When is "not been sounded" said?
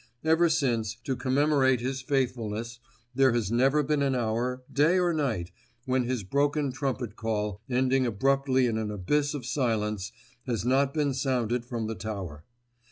10.65-11.65